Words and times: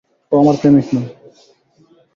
ও 0.31 0.39
আমার 0.39 0.55
প্রেমিক 0.61 0.87
নয়! 0.93 1.09